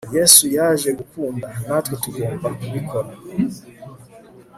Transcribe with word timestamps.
yesu 0.15 0.43
yaje 0.57 0.89
gukunda, 0.99 1.47
natwe 1.67 1.95
tugomba 2.03 2.47
kubikora 2.59 3.11